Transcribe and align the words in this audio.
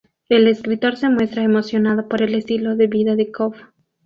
El 0.29 0.47
escritor 0.47 0.97
se 0.97 1.09
muestra 1.09 1.43
emocionado 1.43 2.07
por 2.09 2.23
el 2.23 2.33
estilo 2.33 2.75
de 2.75 2.87
vida 2.87 3.15
de 3.15 3.31
Cobb. 3.31 3.53